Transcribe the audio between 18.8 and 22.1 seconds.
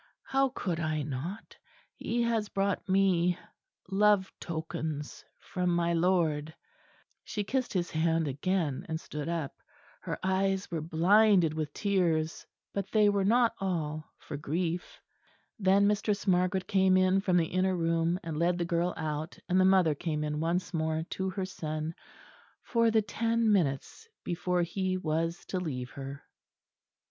out; and the mother came in once more to her son